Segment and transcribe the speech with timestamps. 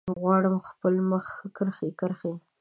[0.21, 1.25] غواړم خپل مخ
[1.55, 2.33] کرښې، کرښې